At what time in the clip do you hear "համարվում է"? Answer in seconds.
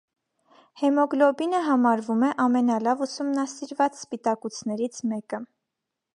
1.67-2.31